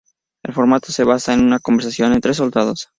[0.43, 2.89] El formato se basa en una conversación entre soldados.